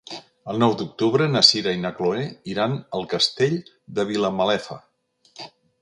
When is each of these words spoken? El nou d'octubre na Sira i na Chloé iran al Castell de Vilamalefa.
El 0.53 0.61
nou 0.61 0.71
d'octubre 0.77 1.27
na 1.33 1.43
Sira 1.49 1.75
i 1.77 1.83
na 1.83 1.91
Chloé 1.99 2.25
iran 2.55 2.75
al 3.01 3.07
Castell 3.13 3.57
de 3.99 4.11
Vilamalefa. 4.15 4.81